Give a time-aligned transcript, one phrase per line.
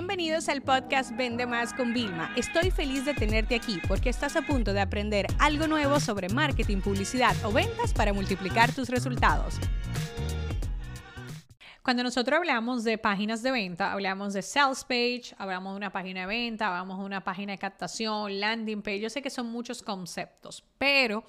[0.00, 2.32] Bienvenidos al podcast Vende Más con Vilma.
[2.34, 6.78] Estoy feliz de tenerte aquí porque estás a punto de aprender algo nuevo sobre marketing,
[6.78, 9.60] publicidad o ventas para multiplicar tus resultados.
[11.82, 16.22] Cuando nosotros hablamos de páginas de venta, hablamos de sales page, hablamos de una página
[16.22, 19.00] de venta, hablamos de una página de captación, landing page.
[19.00, 21.24] Yo sé que son muchos conceptos, pero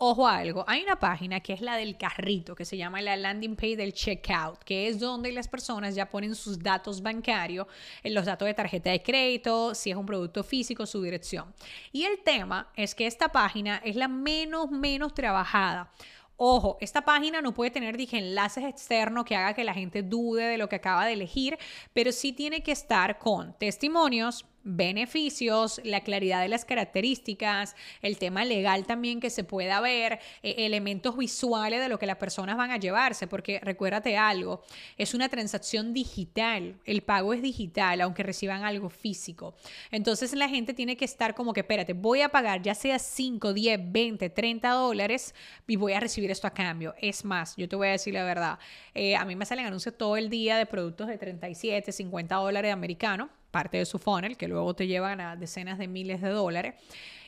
[0.00, 3.16] Ojo a algo, hay una página que es la del carrito, que se llama la
[3.16, 7.66] landing page del checkout, que es donde las personas ya ponen sus datos bancarios,
[8.04, 11.52] eh, los datos de tarjeta de crédito, si es un producto físico, su dirección.
[11.90, 15.90] Y el tema es que esta página es la menos, menos trabajada.
[16.36, 20.44] Ojo, esta página no puede tener, dije, enlaces externos que haga que la gente dude
[20.44, 21.58] de lo que acaba de elegir,
[21.92, 28.44] pero sí tiene que estar con testimonios, beneficios, la claridad de las características, el tema
[28.44, 32.70] legal también que se pueda ver, eh, elementos visuales de lo que las personas van
[32.70, 34.62] a llevarse, porque recuérdate algo,
[34.98, 39.54] es una transacción digital, el pago es digital, aunque reciban algo físico.
[39.90, 43.54] Entonces la gente tiene que estar como que, espérate, voy a pagar ya sea 5,
[43.54, 45.34] 10, 20, 30 dólares
[45.66, 46.94] y voy a recibir esto a cambio.
[47.00, 48.58] Es más, yo te voy a decir la verdad,
[48.94, 52.72] eh, a mí me salen anuncios todo el día de productos de 37, 50 dólares
[52.72, 56.74] americanos parte de su funnel, que luego te llevan a decenas de miles de dólares.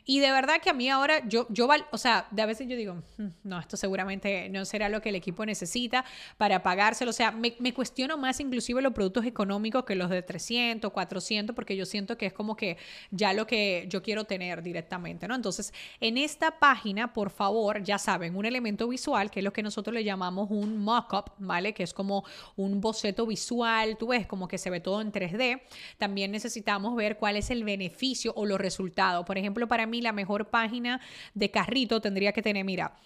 [0.05, 2.77] Y de verdad que a mí ahora, yo, yo o sea, de a veces yo
[2.77, 6.05] digo, mm, no, esto seguramente no será lo que el equipo necesita
[6.37, 7.11] para pagárselo.
[7.11, 11.77] O sea, me, cuestiono más inclusive los productos económicos que los de 300, 400, porque
[11.77, 12.77] yo siento que es como que
[13.13, 15.35] ya lo que yo quiero tener directamente, ¿no?
[15.35, 19.63] Entonces, en esta página, por favor, ya saben, un elemento visual, que es lo que
[19.63, 21.73] nosotros le llamamos un mock-up, ¿vale?
[21.73, 22.25] Que es como
[22.57, 25.63] un boceto visual, tú ves, como que se ve todo en 3D.
[25.99, 29.25] También necesitamos ver cuál es el beneficio o los resultados.
[29.27, 31.01] Por ejemplo, para mí la mejor página
[31.35, 32.97] de carrito tendría que tener, mira,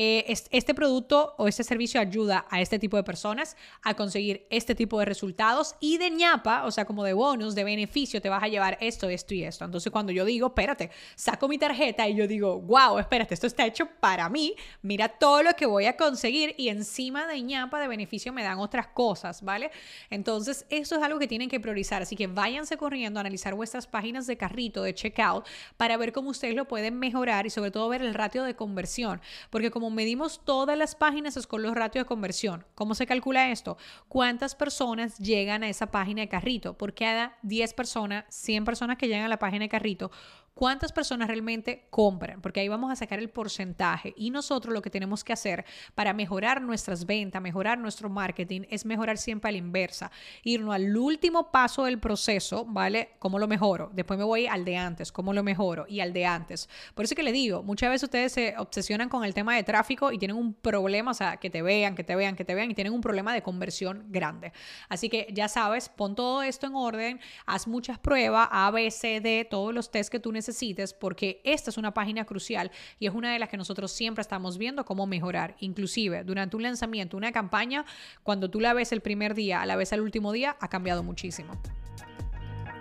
[0.00, 4.76] eh, este producto o este servicio ayuda a este tipo de personas a conseguir este
[4.76, 8.44] tipo de resultados y de ñapa, o sea, como de bonus, de beneficio, te vas
[8.44, 9.64] a llevar esto, esto y esto.
[9.64, 13.66] Entonces, cuando yo digo, espérate, saco mi tarjeta y yo digo, wow, espérate, esto está
[13.66, 17.88] hecho para mí, mira todo lo que voy a conseguir y encima de ñapa, de
[17.88, 19.72] beneficio, me dan otras cosas, ¿vale?
[20.10, 22.02] Entonces, eso es algo que tienen que priorizar.
[22.02, 25.44] Así que váyanse corriendo a analizar vuestras páginas de carrito, de checkout,
[25.76, 29.20] para ver cómo ustedes lo pueden mejorar y sobre todo ver el ratio de conversión.
[29.50, 32.64] Porque medimos todas las páginas es con los ratios de conversión.
[32.74, 33.76] ¿Cómo se calcula esto?
[34.08, 36.76] ¿Cuántas personas llegan a esa página de carrito?
[36.76, 40.10] Por cada 10 personas, 100 personas que llegan a la página de carrito,
[40.58, 44.12] cuántas personas realmente compran, porque ahí vamos a sacar el porcentaje.
[44.16, 45.64] Y nosotros lo que tenemos que hacer
[45.94, 50.10] para mejorar nuestras ventas, mejorar nuestro marketing, es mejorar siempre a la inversa,
[50.42, 53.10] irnos al último paso del proceso, ¿vale?
[53.20, 53.92] ¿Cómo lo mejoro?
[53.94, 55.86] Después me voy al de antes, ¿cómo lo mejoro?
[55.88, 56.68] Y al de antes.
[56.96, 60.10] Por eso que le digo, muchas veces ustedes se obsesionan con el tema de tráfico
[60.10, 62.68] y tienen un problema, o sea, que te vean, que te vean, que te vean,
[62.68, 64.52] y tienen un problema de conversión grande.
[64.88, 69.20] Así que ya sabes, pon todo esto en orden, haz muchas pruebas, A, B, C,
[69.20, 70.47] D, todos los test que tú necesitas
[70.94, 74.58] porque esta es una página crucial y es una de las que nosotros siempre estamos
[74.58, 75.56] viendo cómo mejorar.
[75.60, 77.84] Inclusive durante un lanzamiento, una campaña,
[78.22, 81.02] cuando tú la ves el primer día a la vez el último día, ha cambiado
[81.02, 81.52] muchísimo.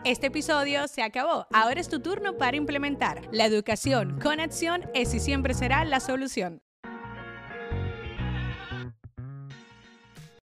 [0.03, 1.47] Este episodio se acabó.
[1.51, 3.28] Ahora es tu turno para implementar.
[3.31, 6.61] La educación con acción es y siempre será la solución.